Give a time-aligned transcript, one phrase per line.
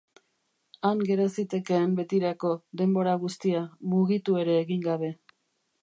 [0.89, 3.63] Han gera zitekeen betirako, denbora guztia,
[3.93, 5.17] mugitu ere egin gabe.